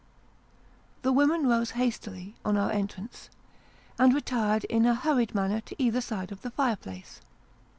[1.03, 3.29] The women rose hastily, on our entrance,
[3.99, 7.21] and retired in a hurried manner to either side of the fire place.